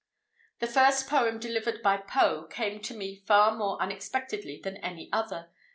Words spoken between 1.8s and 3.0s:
by Poe, came to